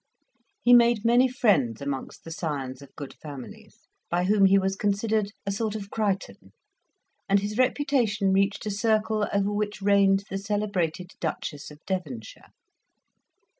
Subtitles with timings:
[0.63, 5.31] He made many friends amongst the scions of good families, by whom he was considered
[5.45, 6.53] a sort of Crichton;
[7.29, 12.49] and his reputation reached a circle over which reigned the celebrated Duchess of Devonshire.